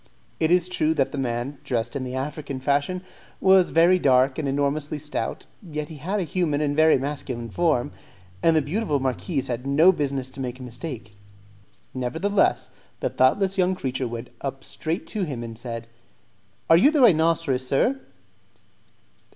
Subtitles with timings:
[0.39, 3.03] It is true that the man, dressed in the African fashion,
[3.39, 7.91] was very dark and enormously stout, yet he had a human and very masculine form,
[8.41, 11.13] and the beautiful marquise had no business to make a mistake.
[11.93, 12.69] Nevertheless,
[12.99, 15.85] the thoughtless young creature went up straight to him and said,
[16.67, 17.99] "Are you the rhinoceros, sir?"